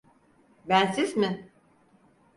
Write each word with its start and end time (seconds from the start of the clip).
Bensiz 0.69 1.17
mi? 1.17 1.51